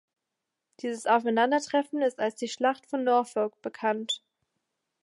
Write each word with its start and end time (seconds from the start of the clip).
Dieses 0.79 1.05
Aufeinandertreffen 1.05 2.01
ist 2.01 2.19
als 2.19 2.35
die 2.35 2.47
Schlacht 2.47 2.87
von 2.87 3.03
Norfolk 3.03 3.61
bekannt. 3.61 4.23